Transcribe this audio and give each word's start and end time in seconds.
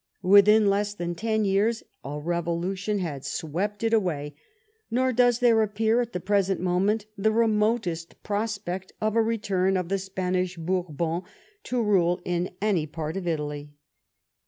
Within 0.23 0.67
less 0.67 0.95
than 0.95 1.13
ten 1.13 1.45
years 1.45 1.83
a 2.03 2.17
revolution 2.19 2.97
had 2.97 3.23
swept 3.23 3.83
it 3.83 3.93
away; 3.93 4.33
nor 4.89 5.13
does 5.13 5.37
there 5.37 5.61
appear 5.61 6.01
at 6.01 6.11
the 6.11 6.19
pres 6.19 6.49
ent 6.49 6.59
moment 6.59 7.05
the 7.19 7.31
remotest 7.31 8.15
prospect 8.23 8.93
of 8.99 9.15
a 9.15 9.21
return 9.21 9.77
of 9.77 9.89
the 9.89 9.99
Spanish 9.99 10.57
Bourbons 10.57 11.25
to 11.65 11.83
rule 11.83 12.19
in 12.25 12.49
any 12.63 12.87
part 12.87 13.15
of 13.15 13.27
Italy. 13.27 13.73